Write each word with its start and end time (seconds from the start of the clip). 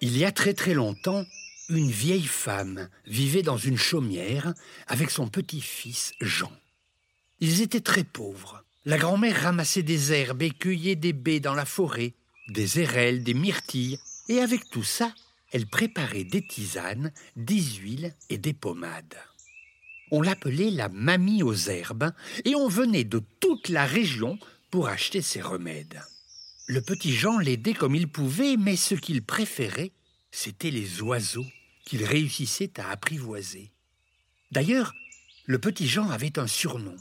Il 0.00 0.18
y 0.18 0.24
a 0.24 0.32
très 0.32 0.52
très 0.54 0.74
longtemps, 0.74 1.24
une 1.68 1.90
vieille 1.90 2.26
femme 2.26 2.88
vivait 3.06 3.42
dans 3.42 3.56
une 3.56 3.78
chaumière 3.78 4.52
avec 4.88 5.10
son 5.10 5.28
petit-fils 5.28 6.12
Jean. 6.20 6.50
Ils 7.38 7.62
étaient 7.62 7.80
très 7.80 8.04
pauvres. 8.04 8.64
La 8.86 8.98
grand-mère 8.98 9.44
ramassait 9.44 9.82
des 9.82 10.12
herbes 10.12 10.42
et 10.42 10.50
cueillait 10.50 10.94
des 10.94 11.14
baies 11.14 11.40
dans 11.40 11.54
la 11.54 11.64
forêt, 11.64 12.12
des 12.48 12.80
érelles, 12.80 13.24
des 13.24 13.32
myrtilles, 13.32 13.98
et 14.28 14.40
avec 14.40 14.68
tout 14.68 14.82
ça, 14.82 15.14
elle 15.52 15.66
préparait 15.66 16.24
des 16.24 16.46
tisanes, 16.46 17.10
des 17.34 17.62
huiles 17.62 18.14
et 18.28 18.36
des 18.36 18.52
pommades. 18.52 19.16
On 20.10 20.20
l'appelait 20.20 20.70
la 20.70 20.90
mamie 20.90 21.42
aux 21.42 21.54
herbes, 21.54 22.12
et 22.44 22.54
on 22.54 22.68
venait 22.68 23.04
de 23.04 23.22
toute 23.40 23.70
la 23.70 23.86
région 23.86 24.38
pour 24.70 24.88
acheter 24.88 25.22
ses 25.22 25.40
remèdes. 25.40 26.02
Le 26.66 26.82
petit 26.82 27.14
Jean 27.14 27.38
l'aidait 27.38 27.72
comme 27.72 27.94
il 27.94 28.08
pouvait, 28.08 28.58
mais 28.58 28.76
ce 28.76 28.94
qu'il 28.94 29.22
préférait, 29.22 29.92
c'étaient 30.30 30.70
les 30.70 31.00
oiseaux 31.00 31.46
qu'il 31.86 32.04
réussissait 32.04 32.78
à 32.78 32.90
apprivoiser. 32.90 33.70
D'ailleurs, 34.50 34.92
le 35.46 35.58
petit 35.58 35.88
Jean 35.88 36.10
avait 36.10 36.38
un 36.38 36.46
surnom. 36.46 36.96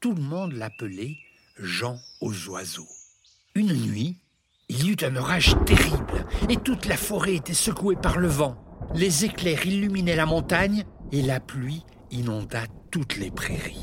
Tout 0.00 0.14
le 0.14 0.22
monde 0.22 0.52
l'appelait 0.52 1.16
Jean 1.58 1.98
aux 2.20 2.48
oiseaux. 2.48 2.88
Une 3.54 3.72
nuit, 3.72 4.18
il 4.68 4.84
y 4.84 4.90
eut 4.90 5.04
un 5.04 5.16
orage 5.16 5.56
terrible 5.64 6.26
et 6.50 6.56
toute 6.56 6.86
la 6.86 6.96
forêt 6.96 7.36
était 7.36 7.54
secouée 7.54 7.96
par 7.96 8.18
le 8.18 8.28
vent. 8.28 8.56
Les 8.94 9.24
éclairs 9.24 9.64
illuminaient 9.64 10.16
la 10.16 10.26
montagne 10.26 10.84
et 11.12 11.22
la 11.22 11.40
pluie 11.40 11.82
inonda 12.10 12.64
toutes 12.90 13.16
les 13.16 13.30
prairies. 13.30 13.80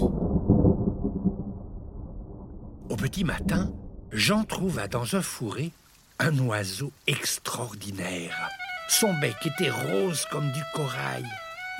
Au 2.89 2.95
petit 2.95 3.23
matin, 3.23 3.73
Jean 4.11 4.43
trouva 4.43 4.87
dans 4.87 5.15
un 5.15 5.21
fourré 5.21 5.71
un 6.19 6.37
oiseau 6.39 6.91
extraordinaire. 7.07 8.49
Son 8.87 9.13
bec 9.15 9.37
était 9.45 9.71
rose 9.71 10.25
comme 10.31 10.51
du 10.51 10.61
corail. 10.75 11.25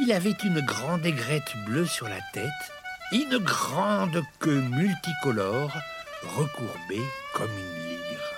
Il 0.01 0.11
avait 0.11 0.35
une 0.43 0.61
grande 0.61 1.05
aigrette 1.05 1.53
bleue 1.67 1.85
sur 1.85 2.09
la 2.09 2.19
tête 2.33 2.49
et 3.11 3.17
une 3.17 3.37
grande 3.37 4.23
queue 4.39 4.61
multicolore 4.61 5.71
recourbée 6.25 7.03
comme 7.33 7.51
une 7.51 7.89
lyre. 7.89 8.33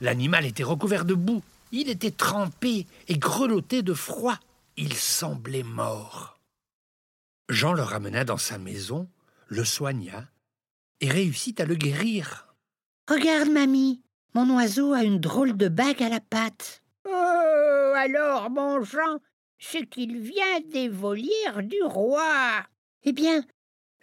L'animal 0.00 0.46
était 0.46 0.64
recouvert 0.64 1.04
de 1.04 1.14
boue. 1.14 1.42
Il 1.72 1.88
était 1.88 2.10
trempé 2.10 2.86
et 3.08 3.18
grelotté 3.18 3.82
de 3.82 3.94
froid. 3.94 4.38
Il 4.76 4.94
semblait 4.94 5.62
mort. 5.62 6.38
Jean 7.48 7.72
le 7.72 7.82
ramena 7.82 8.24
dans 8.24 8.38
sa 8.38 8.58
maison, 8.58 9.08
le 9.48 9.64
soigna 9.64 10.26
et 11.00 11.10
réussit 11.10 11.60
à 11.60 11.66
le 11.66 11.74
guérir. 11.74 12.54
Regarde, 13.08 13.50
mamie, 13.50 14.02
mon 14.34 14.48
oiseau 14.56 14.92
a 14.92 15.04
une 15.04 15.20
drôle 15.20 15.56
de 15.56 15.68
bague 15.68 16.02
à 16.02 16.08
la 16.08 16.20
patte. 16.20 16.82
Oh, 17.06 17.92
alors, 17.96 18.50
mon 18.50 18.82
Jean, 18.82 19.20
c'est 19.58 19.86
qu'il 19.86 20.18
vient 20.18 20.60
des 20.70 20.88
volières 20.88 21.62
du 21.62 21.82
roi. 21.82 22.64
Eh 23.02 23.12
bien, 23.12 23.44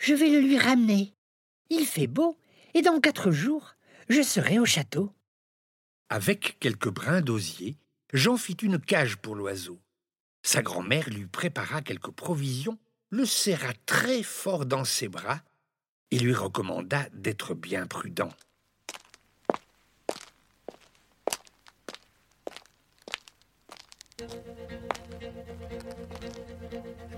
je 0.02 0.16
vais 0.16 0.30
le 0.30 0.40
lui 0.40 0.58
ramener. 0.58 1.14
Il 1.70 1.86
fait 1.86 2.08
beau, 2.08 2.38
et 2.74 2.82
dans 2.82 3.00
quatre 3.00 3.32
jours, 3.32 3.76
je 4.10 4.24
serai 4.24 4.58
au 4.58 4.66
château. 4.66 5.14
Avec 6.10 6.58
quelques 6.60 6.90
brins 6.90 7.22
d'osier, 7.22 7.78
Jean 8.12 8.36
fit 8.36 8.58
une 8.64 8.80
cage 8.80 9.18
pour 9.18 9.36
l'oiseau. 9.36 9.80
Sa 10.42 10.64
grand-mère 10.64 11.08
lui 11.10 11.28
prépara 11.28 11.82
quelques 11.82 12.10
provisions, 12.10 12.80
le 13.12 13.26
serra 13.26 13.74
très 13.86 14.24
fort 14.24 14.66
dans 14.66 14.84
ses 14.84 15.08
bras 15.08 15.42
et 16.10 16.18
lui 16.18 16.34
recommanda 16.34 17.08
d'être 17.14 17.54
bien 17.54 17.86
prudent. 17.86 18.32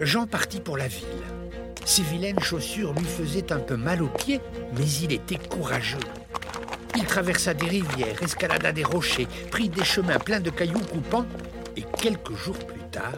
Jean 0.01 0.27
partit 0.27 0.59
pour 0.59 0.77
la 0.77 0.89
ville. 0.89 1.42
Ses 1.85 2.03
vilaines 2.03 2.39
chaussures 2.39 2.93
lui 2.93 3.05
faisaient 3.05 3.51
un 3.51 3.59
peu 3.59 3.75
mal 3.75 4.01
aux 4.01 4.09
pieds, 4.09 4.39
mais 4.77 4.85
il 5.01 5.11
était 5.11 5.37
courageux. 5.37 5.99
Il 6.95 7.05
traversa 7.05 7.53
des 7.53 7.67
rivières, 7.67 8.21
escalada 8.21 8.71
des 8.71 8.83
rochers, 8.83 9.27
prit 9.51 9.69
des 9.69 9.83
chemins 9.83 10.19
pleins 10.19 10.39
de 10.39 10.49
cailloux 10.49 10.79
coupants, 10.79 11.25
et 11.75 11.83
quelques 11.97 12.35
jours 12.35 12.57
plus 12.57 12.83
tard, 12.91 13.13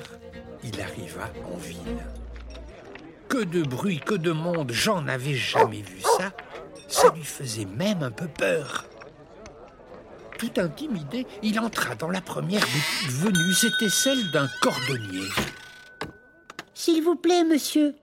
il 0.63 0.81
arriva 0.81 1.29
en 1.53 1.57
ville. 1.57 2.03
Que 3.27 3.43
de 3.43 3.63
bruit, 3.63 3.99
que 3.99 4.15
de 4.15 4.31
monde, 4.31 4.71
Jean 4.71 5.01
n'avait 5.01 5.35
jamais 5.35 5.81
vu 5.81 5.99
ça. 6.17 6.31
Ça 6.87 7.11
lui 7.13 7.23
faisait 7.23 7.65
même 7.65 8.03
un 8.03 8.11
peu 8.11 8.27
peur. 8.27 8.85
Tout 10.37 10.51
intimidé, 10.57 11.25
il 11.41 11.59
entra 11.59 11.95
dans 11.95 12.09
la 12.09 12.21
première 12.21 12.61
boutique 12.61 13.09
venue. 13.09 13.53
C'était 13.53 13.89
celle 13.89 14.31
d'un 14.31 14.47
cordonnier. 14.61 15.27
S'il 16.73 17.03
vous 17.03 17.15
plaît, 17.15 17.43
monsieur, 17.43 17.95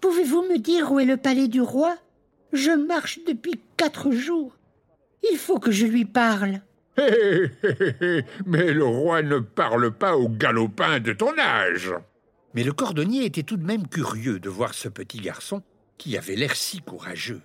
pouvez-vous 0.00 0.42
me 0.42 0.58
dire 0.58 0.90
où 0.92 1.00
est 1.00 1.04
le 1.04 1.16
palais 1.16 1.48
du 1.48 1.60
roi? 1.60 1.96
Je 2.52 2.70
marche 2.70 3.20
depuis 3.26 3.60
quatre 3.76 4.10
jours. 4.10 4.56
Il 5.30 5.36
faut 5.38 5.58
que 5.58 5.70
je 5.70 5.86
lui 5.86 6.04
parle. 6.04 6.60
Hé, 6.96 7.50
hé, 7.62 7.76
hé, 7.80 7.94
hé, 8.00 8.24
mais 8.46 8.72
le 8.72 8.84
roi 8.84 9.22
ne 9.22 9.38
parle 9.38 9.92
pas 9.92 10.16
aux 10.16 10.28
galopins 10.28 11.00
de 11.00 11.12
ton 11.12 11.38
âge. 11.38 11.92
Mais 12.54 12.64
le 12.64 12.72
cordonnier 12.72 13.24
était 13.24 13.44
tout 13.44 13.56
de 13.56 13.64
même 13.66 13.86
curieux 13.86 14.40
de 14.40 14.48
voir 14.48 14.74
ce 14.74 14.88
petit 14.88 15.18
garçon 15.18 15.62
qui 15.98 16.16
avait 16.16 16.34
l'air 16.34 16.56
si 16.56 16.80
courageux. 16.80 17.42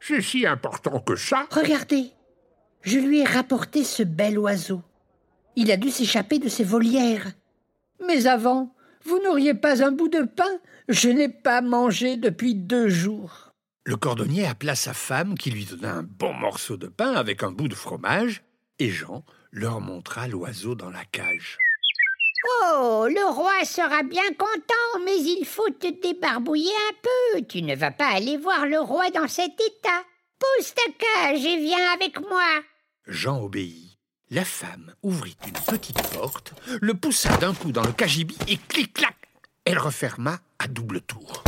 C'est 0.00 0.20
si 0.20 0.46
important 0.46 1.00
que 1.00 1.16
ça 1.16 1.46
Regardez, 1.50 2.10
je 2.82 2.98
lui 2.98 3.20
ai 3.20 3.24
rapporté 3.24 3.84
ce 3.84 4.02
bel 4.02 4.38
oiseau. 4.38 4.82
Il 5.54 5.70
a 5.70 5.76
dû 5.76 5.90
s'échapper 5.90 6.38
de 6.38 6.48
ses 6.48 6.64
volières. 6.64 7.32
Mais 8.06 8.26
avant, 8.26 8.74
vous 9.06 9.20
n'auriez 9.22 9.54
pas 9.54 9.82
un 9.82 9.92
bout 9.92 10.08
de 10.08 10.22
pain? 10.22 10.60
Je 10.88 11.08
n'ai 11.08 11.28
pas 11.28 11.60
mangé 11.60 12.16
depuis 12.16 12.54
deux 12.54 12.88
jours. 12.88 13.52
Le 13.84 13.96
cordonnier 13.96 14.46
appela 14.46 14.74
sa 14.74 14.92
femme 14.92 15.38
qui 15.38 15.50
lui 15.50 15.64
donna 15.64 15.94
un 15.94 16.02
bon 16.02 16.32
morceau 16.34 16.76
de 16.76 16.88
pain 16.88 17.12
avec 17.12 17.42
un 17.42 17.52
bout 17.52 17.68
de 17.68 17.74
fromage, 17.74 18.42
et 18.78 18.90
Jean 18.90 19.24
leur 19.52 19.80
montra 19.80 20.26
l'oiseau 20.26 20.74
dans 20.74 20.90
la 20.90 21.04
cage. 21.04 21.58
Oh, 22.64 23.06
le 23.08 23.32
roi 23.32 23.64
sera 23.64 24.02
bien 24.02 24.28
content, 24.38 25.04
mais 25.04 25.18
il 25.18 25.44
faut 25.44 25.70
te 25.70 25.88
débarbouiller 26.00 26.70
un 26.90 26.94
peu. 27.02 27.42
Tu 27.42 27.62
ne 27.62 27.74
vas 27.74 27.90
pas 27.90 28.08
aller 28.08 28.36
voir 28.36 28.66
le 28.66 28.78
roi 28.78 29.10
dans 29.10 29.28
cet 29.28 29.52
état. 29.60 30.02
Pose 30.38 30.74
ta 30.74 30.92
cage 30.92 31.44
et 31.44 31.58
viens 31.58 31.92
avec 31.94 32.20
moi. 32.20 32.44
Jean 33.06 33.42
obéit. 33.42 33.85
La 34.30 34.44
femme 34.44 34.92
ouvrit 35.04 35.36
une 35.46 35.52
petite 35.52 36.02
porte, 36.12 36.52
le 36.80 36.94
poussa 36.94 37.36
d'un 37.36 37.54
coup 37.54 37.70
dans 37.70 37.84
le 37.84 37.92
cagibi 37.92 38.36
et 38.48 38.56
clic-clac, 38.56 39.14
elle 39.64 39.78
referma 39.78 40.40
à 40.58 40.66
double 40.66 41.00
tour. 41.00 41.44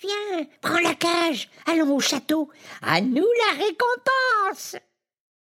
Viens, 0.00 0.46
prends 0.62 0.80
la 0.80 0.94
cage. 0.94 1.50
Allons 1.66 1.96
au 1.96 2.00
château. 2.00 2.50
À 2.80 3.02
nous 3.02 3.26
la 3.46 3.62
récompense. 3.62 4.76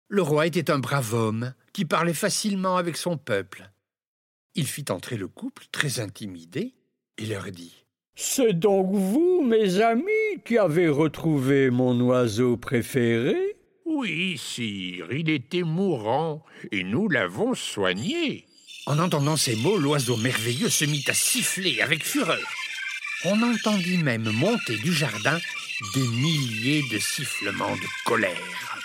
Le 0.08 0.22
roi 0.22 0.46
était 0.46 0.70
un 0.70 0.78
brave 0.78 1.12
homme 1.12 1.52
qui 1.74 1.84
parlait 1.84 2.14
facilement 2.14 2.78
avec 2.78 2.96
son 2.96 3.18
peuple. 3.18 3.70
Il 4.54 4.66
fit 4.66 4.86
entrer 4.88 5.16
le 5.16 5.28
couple, 5.28 5.64
très 5.70 6.00
intimidé, 6.00 6.74
et 7.18 7.26
leur 7.26 7.50
dit 7.50 7.84
C'est 8.14 8.54
donc 8.54 8.94
vous, 8.94 9.42
mes 9.42 9.80
amis, 9.80 10.40
qui 10.46 10.56
avez 10.56 10.88
retrouvé 10.88 11.70
mon 11.70 12.00
oiseau 12.00 12.56
préféré? 12.56 13.51
Oui, 14.02 14.36
sire, 14.36 15.12
il 15.12 15.30
était 15.30 15.62
mourant, 15.62 16.44
et 16.72 16.82
nous 16.82 17.08
l'avons 17.08 17.54
soigné. 17.54 18.48
En 18.86 18.98
entendant 18.98 19.36
ces 19.36 19.54
mots, 19.54 19.78
l'oiseau 19.78 20.16
merveilleux 20.16 20.70
se 20.70 20.84
mit 20.84 21.04
à 21.06 21.14
siffler 21.14 21.80
avec 21.80 22.02
fureur. 22.02 22.42
On 23.24 23.40
entendit 23.40 23.98
même 23.98 24.28
monter 24.32 24.76
du 24.78 24.92
jardin 24.92 25.38
des 25.94 26.08
milliers 26.08 26.82
de 26.90 26.98
sifflements 26.98 27.76
de 27.76 28.04
colère. 28.04 28.80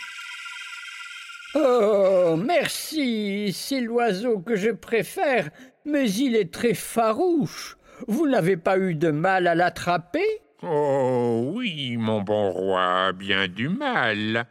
Oh, 1.56 2.36
merci, 2.38 3.52
c'est 3.54 3.82
l'oiseau 3.82 4.38
que 4.38 4.56
je 4.56 4.70
préfère, 4.70 5.50
mais 5.84 6.12
il 6.12 6.36
est 6.36 6.54
très 6.54 6.76
farouche. 6.76 7.76
Vous 8.08 8.28
n'avez 8.28 8.56
pas 8.56 8.78
eu 8.78 8.94
de 8.94 9.10
mal 9.10 9.48
à 9.48 9.56
l'attraper? 9.56 10.28
Oh 10.62 11.54
oui, 11.56 11.98
mon 11.98 12.22
bon 12.22 12.52
roi, 12.52 13.14
bien 13.14 13.48
du 13.48 13.68
mal. 13.68 14.46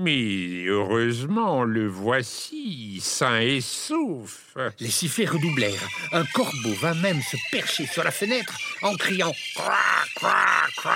Mais 0.00 0.64
heureusement, 0.68 1.64
le 1.64 1.88
voici, 1.88 3.00
sain 3.02 3.40
et 3.40 3.60
sauf. 3.60 4.54
Les 4.78 4.90
sifflets 4.90 5.24
redoublèrent. 5.24 5.88
Un 6.12 6.24
corbeau 6.26 6.72
vint 6.80 6.94
même 6.94 7.20
se 7.20 7.36
percher 7.50 7.84
sur 7.84 8.04
la 8.04 8.12
fenêtre 8.12 8.56
en 8.82 8.94
criant 8.94 9.32
Croix, 9.56 9.74
croix, 10.14 10.68
croix 10.76 10.92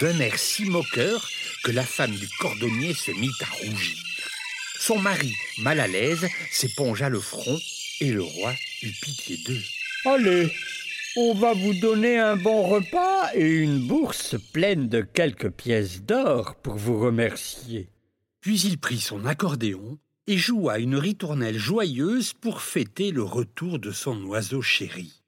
d'un 0.00 0.18
air 0.20 0.38
si 0.38 0.64
moqueur 0.64 1.28
que 1.64 1.70
la 1.70 1.82
femme 1.82 2.12
du 2.12 2.26
cordonnier 2.40 2.94
se 2.94 3.10
mit 3.10 3.30
à 3.42 3.66
rougir. 3.66 3.98
Son 4.80 4.98
mari, 4.98 5.34
mal 5.58 5.78
à 5.78 5.86
l'aise, 5.86 6.26
s'épongea 6.50 7.10
le 7.10 7.20
front 7.20 7.58
et 8.00 8.10
le 8.10 8.22
roi 8.22 8.54
eut 8.84 8.94
pitié 9.02 9.36
d'eux. 9.46 9.62
Allez, 10.06 10.50
on 11.18 11.34
va 11.34 11.52
vous 11.52 11.74
donner 11.74 12.18
un 12.18 12.36
bon 12.36 12.68
repas 12.68 13.34
et 13.34 13.46
une 13.46 13.80
bourse 13.80 14.36
pleine 14.54 14.88
de 14.88 15.02
quelques 15.02 15.50
pièces 15.50 16.00
d'or 16.00 16.54
pour 16.62 16.76
vous 16.76 16.98
remercier. 16.98 17.90
Puis 18.40 18.60
il 18.60 18.78
prit 18.78 19.00
son 19.00 19.24
accordéon 19.24 19.98
et 20.26 20.36
joua 20.36 20.78
une 20.78 20.96
ritournelle 20.96 21.58
joyeuse 21.58 22.32
pour 22.34 22.62
fêter 22.62 23.10
le 23.10 23.22
retour 23.22 23.78
de 23.78 23.90
son 23.90 24.22
oiseau 24.24 24.62
chéri. 24.62 25.22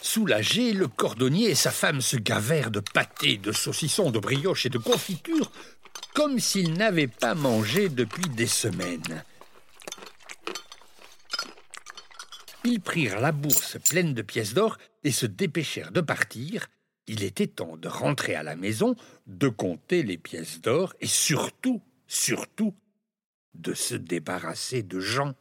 Soulagé, 0.00 0.72
le 0.72 0.88
cordonnier 0.88 1.50
et 1.50 1.54
sa 1.54 1.70
femme 1.70 2.00
se 2.00 2.16
gavèrent 2.16 2.70
de 2.70 2.80
pâtés, 2.80 3.38
de 3.38 3.52
saucissons, 3.52 4.10
de 4.10 4.18
brioches 4.18 4.66
et 4.66 4.70
de 4.70 4.78
confitures, 4.78 5.50
comme 6.14 6.38
s'ils 6.38 6.74
n'avaient 6.74 7.06
pas 7.06 7.34
mangé 7.34 7.88
depuis 7.88 8.28
des 8.28 8.46
semaines. 8.46 9.24
Ils 12.64 12.80
prirent 12.80 13.20
la 13.20 13.32
bourse 13.32 13.76
pleine 13.90 14.14
de 14.14 14.22
pièces 14.22 14.54
d'or 14.54 14.78
et 15.02 15.10
se 15.10 15.26
dépêchèrent 15.26 15.90
de 15.90 16.00
partir. 16.00 16.68
Il 17.08 17.24
était 17.24 17.48
temps 17.48 17.76
de 17.76 17.88
rentrer 17.88 18.36
à 18.36 18.44
la 18.44 18.54
maison, 18.54 18.94
de 19.26 19.48
compter 19.48 20.04
les 20.04 20.16
pièces 20.16 20.60
d'or 20.60 20.94
et 21.00 21.08
surtout, 21.08 21.82
surtout, 22.06 22.74
de 23.54 23.74
se 23.74 23.96
débarrasser 23.96 24.84
de 24.84 25.00
Jean. 25.00 25.34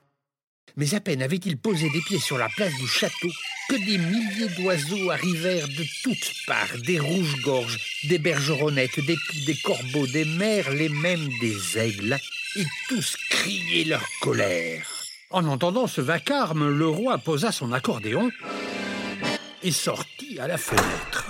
Mais 0.77 0.95
à 0.95 0.99
peine 0.99 1.21
avait-il 1.21 1.57
posé 1.57 1.89
des 1.91 2.01
pieds 2.01 2.19
sur 2.19 2.39
la 2.39 2.49
place 2.49 2.73
du 2.75 2.87
château 2.87 3.29
que 3.69 3.75
des 3.75 3.97
milliers 3.99 4.49
d'oiseaux 4.57 5.11
arrivèrent 5.11 5.67
de 5.67 5.85
toutes 6.01 6.33
parts, 6.47 6.77
des 6.85 6.99
rouges-gorges, 6.99 8.07
des 8.07 8.19
bergeronnettes, 8.19 8.99
des 9.05 9.17
pies, 9.29 9.45
des 9.45 9.57
corbeaux, 9.57 10.07
des 10.07 10.25
merles 10.25 10.81
et 10.81 10.89
même 10.89 11.29
des 11.39 11.77
aigles, 11.77 12.17
et 12.55 12.65
tous 12.87 13.15
criaient 13.29 13.85
leur 13.85 14.07
colère. 14.21 15.00
En 15.31 15.45
entendant 15.45 15.87
ce 15.87 16.01
vacarme, 16.01 16.77
le 16.77 16.87
roi 16.87 17.17
posa 17.17 17.51
son 17.51 17.71
accordéon 17.71 18.29
et 19.63 19.71
sortit 19.71 20.37
à 20.39 20.47
la 20.47 20.57
fenêtre. 20.57 21.25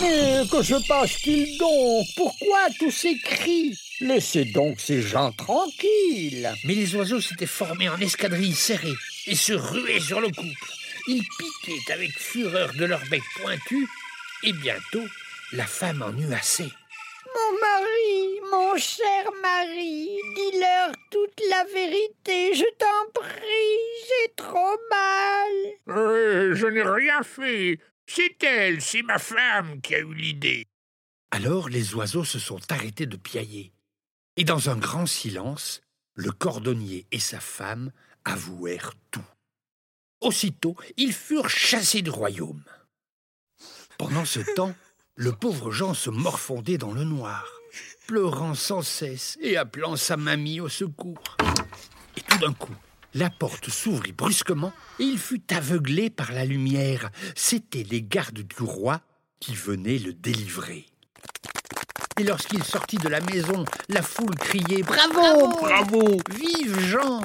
Mais 0.00 0.42
que 0.50 0.62
se 0.62 0.86
passe-t-il 0.86 1.58
donc? 1.58 2.06
Pourquoi 2.16 2.68
tous 2.78 2.90
ces 2.90 3.18
cris? 3.18 3.76
Laissez 4.00 4.44
donc 4.46 4.80
ces 4.80 5.02
gens 5.02 5.32
tranquilles. 5.32 6.50
Mais 6.64 6.74
les 6.74 6.94
oiseaux 6.94 7.20
s'étaient 7.20 7.46
formés 7.46 7.88
en 7.88 7.98
escadrilles 7.98 8.54
serrées 8.54 8.94
et 9.26 9.34
se 9.34 9.52
ruaient 9.52 10.00
sur 10.00 10.20
le 10.20 10.28
couple. 10.28 10.72
Ils 11.08 11.24
piquaient 11.38 11.92
avec 11.92 12.12
fureur 12.12 12.72
de 12.74 12.84
leurs 12.84 13.04
becs 13.10 13.22
pointus, 13.42 13.88
et 14.44 14.52
bientôt 14.52 15.04
la 15.52 15.66
femme 15.66 16.02
en 16.02 16.16
eut 16.16 16.32
assez. 16.32 16.70
Mon 17.34 17.58
mari, 17.60 17.89
mon 18.50 18.76
cher 18.76 19.30
mari, 19.42 20.08
dis-leur 20.34 20.92
toute 21.10 21.40
la 21.50 21.64
vérité, 21.64 22.54
je 22.54 22.64
t'en 22.78 23.20
prie, 23.20 24.08
j'ai 24.08 24.34
trop 24.36 24.76
mal. 24.90 25.96
Euh, 25.96 26.54
je 26.54 26.66
n'ai 26.66 26.82
rien 26.82 27.22
fait. 27.22 27.78
C'est 28.06 28.42
elle, 28.42 28.80
c'est 28.80 29.02
ma 29.02 29.18
femme 29.18 29.80
qui 29.80 29.94
a 29.94 29.98
eu 29.98 30.14
l'idée. 30.14 30.66
Alors 31.30 31.68
les 31.68 31.94
oiseaux 31.94 32.24
se 32.24 32.38
sont 32.38 32.60
arrêtés 32.70 33.06
de 33.06 33.16
piailler. 33.16 33.72
Et 34.36 34.44
dans 34.44 34.70
un 34.70 34.76
grand 34.76 35.06
silence, 35.06 35.82
le 36.14 36.32
cordonnier 36.32 37.06
et 37.12 37.20
sa 37.20 37.40
femme 37.40 37.92
avouèrent 38.24 38.94
tout. 39.10 39.24
Aussitôt, 40.20 40.76
ils 40.96 41.12
furent 41.12 41.48
chassés 41.48 42.02
du 42.02 42.10
royaume. 42.10 42.64
Pendant 43.96 44.24
ce 44.24 44.40
temps, 44.54 44.74
le 45.14 45.32
pauvre 45.32 45.70
Jean 45.70 45.94
se 45.94 46.10
morfondait 46.10 46.78
dans 46.78 46.92
le 46.92 47.04
noir, 47.04 47.59
pleurant 48.10 48.56
sans 48.56 48.82
cesse 48.82 49.38
et 49.40 49.56
appelant 49.56 49.94
sa 49.94 50.16
mamie 50.16 50.58
au 50.58 50.68
secours. 50.68 51.36
Et 52.16 52.20
tout 52.22 52.38
d'un 52.38 52.52
coup, 52.52 52.74
la 53.14 53.30
porte 53.30 53.70
s'ouvrit 53.70 54.10
brusquement 54.10 54.72
et 54.98 55.04
il 55.04 55.16
fut 55.16 55.44
aveuglé 55.54 56.10
par 56.10 56.32
la 56.32 56.44
lumière. 56.44 57.12
C'étaient 57.36 57.86
les 57.88 58.02
gardes 58.02 58.40
du 58.40 58.62
roi 58.64 59.00
qui 59.38 59.54
venaient 59.54 59.98
le 59.98 60.12
délivrer. 60.12 60.86
Et 62.18 62.24
lorsqu'il 62.24 62.64
sortit 62.64 62.96
de 62.98 63.08
la 63.08 63.20
maison, 63.20 63.64
la 63.88 64.02
foule 64.02 64.34
criait 64.34 64.82
Bravo, 64.82 65.46
bravo, 65.60 66.18
vive 66.36 66.80
Jean 66.80 67.20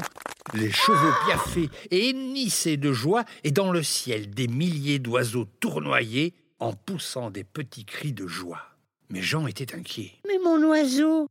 Les 0.54 0.72
chevaux 0.72 1.14
piaffaient 1.26 1.70
et 1.90 2.12
hennissaient 2.12 2.78
de 2.78 2.94
joie, 2.94 3.26
et 3.44 3.50
dans 3.50 3.72
le 3.72 3.82
ciel, 3.82 4.30
des 4.30 4.48
milliers 4.48 5.00
d'oiseaux 5.00 5.48
tournoyaient 5.60 6.36
en 6.60 6.74
poussant 6.74 7.32
des 7.32 7.44
petits 7.44 7.86
cris 7.86 8.14
de 8.14 8.28
joie. 8.28 8.75
Mais 9.10 9.22
Jean 9.22 9.48
était 9.48 9.76
inquiet. 9.76 10.14
Mais 10.28 10.40
mon 10.44 10.62
oiseau, 10.64 11.28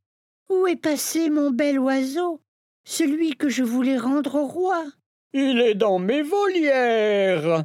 où 0.48 0.66
est 0.66 0.76
passé 0.76 1.30
mon 1.30 1.50
bel 1.50 1.78
oiseau 1.78 2.40
Celui 2.84 3.36
que 3.36 3.48
je 3.48 3.62
voulais 3.62 3.98
rendre 3.98 4.36
au 4.36 4.46
roi? 4.46 4.84
Il 5.32 5.60
est 5.60 5.74
dans 5.74 5.98
mes 5.98 6.22
volières, 6.22 7.64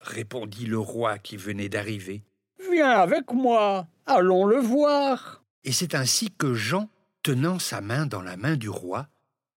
répondit 0.00 0.66
le 0.66 0.78
roi 0.78 1.18
qui 1.18 1.38
venait 1.38 1.70
d'arriver. 1.70 2.22
Viens 2.70 2.90
avec 2.90 3.32
moi, 3.32 3.88
allons 4.04 4.44
le 4.44 4.58
voir. 4.58 5.42
Et 5.64 5.72
c'est 5.72 5.94
ainsi 5.94 6.30
que 6.30 6.52
Jean, 6.52 6.90
tenant 7.22 7.58
sa 7.58 7.80
main 7.80 8.04
dans 8.06 8.22
la 8.22 8.36
main 8.36 8.56
du 8.56 8.68
roi, 8.68 9.08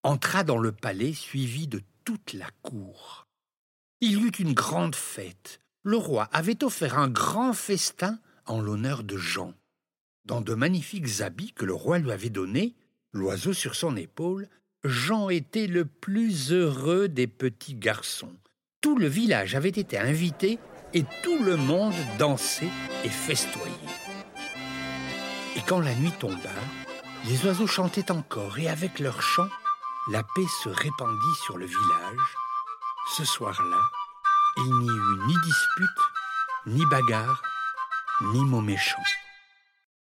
entra 0.04 0.44
dans 0.44 0.57
le 0.57 0.72
palais 0.72 1.13
suivi 1.13 1.68
de 1.68 1.81
toute 2.06 2.34
la 2.34 2.48
cour. 2.62 3.28
Il 4.01 4.12
y 4.12 4.24
eut 4.24 4.40
une 4.40 4.54
grande 4.54 4.96
fête. 4.96 5.60
Le 5.84 5.98
roi 5.98 6.30
avait 6.31 6.63
offert 6.63 6.98
un 6.98 7.10
grand 7.10 7.54
festin 7.54 8.19
en 8.46 8.62
l'honneur 8.62 9.04
de 9.04 9.18
Jean. 9.18 9.54
Dans 10.25 10.42
de 10.42 10.54
magnifiques 10.54 11.21
habits 11.21 11.54
que 11.54 11.66
le 11.66 11.74
roi 11.74 12.00
lui 12.00 12.12
avait 12.12 12.30
donnés, 12.30 12.75
l'oiseau 13.13 13.54
sur 13.54 13.75
son 13.75 13.95
épaule, 13.95 14.48
Jean 14.83 15.30
était 15.30 15.68
le 15.68 15.86
plus 15.86 16.51
heureux 16.51 17.07
des 17.07 17.27
petits 17.27 17.75
garçons. 17.75 18.36
Tout 18.81 18.98
le 18.98 19.07
village 19.07 19.56
avait 19.56 19.69
été 19.69 19.98
invité 19.98 20.60
et 20.94 21.04
tout 21.24 21.44
le 21.44 21.57
monde 21.57 21.94
dansait 22.18 22.69
et 23.04 23.10
festoyait. 23.10 23.74
Et 25.57 25.62
quand 25.68 25.80
la 25.80 25.95
nuit 25.95 26.13
tomba, 26.19 26.50
les 27.27 27.45
oiseaux 27.45 27.68
chantaient 27.68 28.12
encore 28.12 28.57
et 28.60 28.69
avec 28.69 29.00
leur 29.00 29.22
chant, 29.22 29.50
la 30.12 30.24
paix 30.24 30.48
se 30.63 30.70
répandit 30.70 31.36
sur 31.44 31.58
le 31.58 31.65
village. 31.65 32.36
Ce 33.17 33.25
soir-là, 33.25 33.82
il 34.58 34.74
n'y 34.79 34.88
eut 34.88 35.27
ni 35.27 35.36
dispute, 35.44 35.88
ni 36.67 36.86
bagarre, 36.86 37.41
ni 38.34 38.39
mots 38.46 38.62
méchants. 38.62 39.03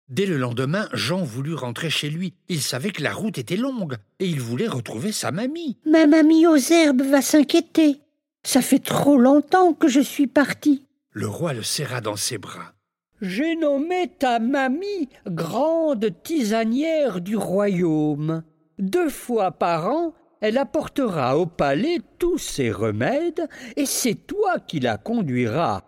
Dès 0.09 0.25
le 0.25 0.37
lendemain, 0.37 0.89
Jean 0.91 1.23
voulut 1.23 1.53
rentrer 1.53 1.91
chez 1.91 2.09
lui. 2.09 2.33
Il 2.47 2.61
savait 2.61 2.89
que 2.89 3.03
la 3.03 3.13
route 3.13 3.37
était 3.37 3.57
longue 3.57 3.97
et 4.19 4.27
il 4.27 4.41
voulait 4.41 4.67
retrouver 4.67 5.11
sa 5.11 5.31
mamie. 5.31 5.77
Ma 5.85 6.07
mamie 6.07 6.47
aux 6.47 6.55
herbes 6.55 7.03
va 7.03 7.21
s'inquiéter. 7.21 8.01
Ça 8.43 8.61
fait 8.61 8.79
trop 8.79 9.17
longtemps 9.17 9.73
que 9.73 9.87
je 9.87 9.99
suis 9.99 10.25
parti. 10.25 10.83
Le 11.11 11.27
roi 11.27 11.53
le 11.53 11.61
serra 11.61 12.01
dans 12.01 12.15
ses 12.15 12.39
bras. 12.39 12.73
J'ai 13.21 13.55
nommé 13.55 14.09
ta 14.17 14.39
mamie 14.39 15.09
grande 15.27 16.09
tisanière 16.23 17.21
du 17.21 17.35
royaume. 17.35 18.43
Deux 18.79 19.09
fois 19.09 19.51
par 19.51 19.89
an, 19.89 20.13
elle 20.41 20.57
apportera 20.57 21.37
au 21.37 21.45
palais 21.45 21.99
tous 22.17 22.37
ses 22.37 22.71
remèdes, 22.71 23.47
et 23.75 23.85
c'est 23.85 24.15
toi 24.15 24.57
qui 24.59 24.79
la 24.79 24.97
conduiras. 24.97 25.83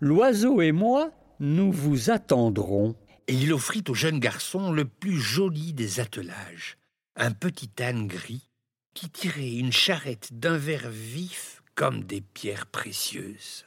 L'oiseau 0.00 0.60
et 0.60 0.72
moi, 0.72 1.10
nous 1.40 1.72
vous 1.72 2.10
attendrons. 2.10 2.94
Et 3.26 3.34
il 3.34 3.52
offrit 3.52 3.82
au 3.88 3.94
jeune 3.94 4.18
garçon 4.18 4.72
le 4.72 4.84
plus 4.84 5.18
joli 5.18 5.72
des 5.72 6.00
attelages, 6.00 6.76
un 7.16 7.32
petit 7.32 7.70
âne 7.80 8.06
gris 8.06 8.50
qui 8.92 9.10
tirait 9.10 9.54
une 9.54 9.72
charrette 9.72 10.38
d'un 10.38 10.56
vert 10.56 10.88
vif 10.88 11.62
comme 11.74 12.04
des 12.04 12.20
pierres 12.20 12.66
précieuses. 12.66 13.64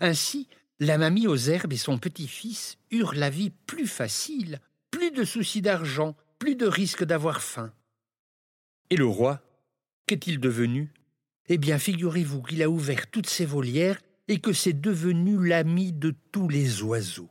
Ainsi, 0.00 0.48
la 0.80 0.98
mamie 0.98 1.26
aux 1.26 1.36
herbes 1.36 1.72
et 1.72 1.78
son 1.78 1.98
petit-fils 1.98 2.76
eurent 2.90 3.14
la 3.14 3.30
vie 3.30 3.50
plus 3.50 3.86
facile, 3.86 4.60
plus 4.90 5.10
de 5.10 5.24
soucis 5.24 5.62
d'argent, 5.62 6.16
plus 6.38 6.56
de 6.56 6.66
risque 6.66 7.04
d'avoir 7.04 7.42
faim. 7.42 7.72
Et 8.90 8.96
le 8.96 9.06
roi, 9.06 9.40
qu'est-il 10.06 10.40
devenu? 10.40 10.92
Eh 11.48 11.58
bien, 11.58 11.78
figurez-vous 11.78 12.42
qu'il 12.42 12.62
a 12.62 12.68
ouvert 12.68 13.10
toutes 13.10 13.28
ses 13.28 13.46
volières 13.46 14.00
et 14.28 14.40
que 14.40 14.52
c'est 14.52 14.78
devenu 14.78 15.46
l'ami 15.46 15.92
de 15.92 16.14
tous 16.32 16.48
les 16.48 16.82
oiseaux. 16.82 17.30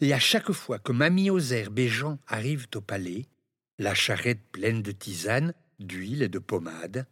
Et 0.00 0.12
à 0.12 0.18
chaque 0.18 0.52
fois 0.52 0.78
que 0.78 0.92
Mamie 0.92 1.30
herbes 1.52 1.78
et 1.78 1.88
Jean 1.88 2.18
arrivent 2.26 2.68
au 2.74 2.80
palais, 2.80 3.26
la 3.78 3.94
charrette 3.94 4.42
pleine 4.52 4.82
de 4.82 4.92
tisane, 4.92 5.54
d'huile 5.80 6.22
et 6.22 6.28
de 6.28 6.38
pommade, 6.38 7.06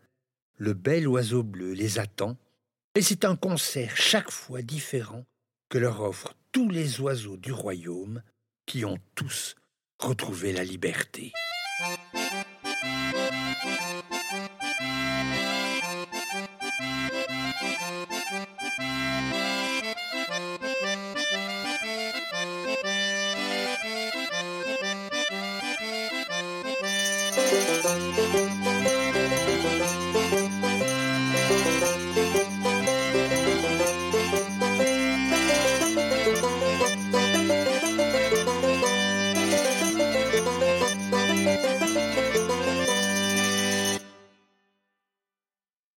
le 0.57 0.73
bel 0.73 1.07
oiseau 1.09 1.43
bleu 1.43 1.73
les 1.73 1.99
attend, 1.99 2.37
et 2.95 3.03
c'est 3.03 3.25
un 3.25 3.37
concert 3.37 3.97
chaque 3.97 4.31
fois 4.31 4.63
différent 4.63 5.25
que 5.69 5.79
leur 5.79 6.01
offrent 6.01 6.35
tous 6.53 6.71
les 6.71 7.01
oiseaux 7.01 7.37
du 7.37 7.53
royaume 7.53 8.23
qui 8.67 8.85
ont 8.85 8.99
tous 9.15 9.57
retrouvé 9.99 10.53
la 10.53 10.65
liberté. 10.65 11.33
Música 27.87 28.66